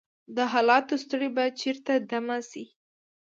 [0.35, 2.65] د حالاتو ستړی به چیرته دمه شي؟